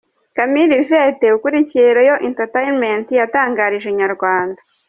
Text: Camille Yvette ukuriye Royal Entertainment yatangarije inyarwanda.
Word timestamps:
Camille 0.37 0.75
Yvette 0.83 1.27
ukuriye 1.37 1.85
Royal 1.95 2.19
Entertainment 2.27 3.05
yatangarije 3.21 3.87
inyarwanda. 3.93 4.61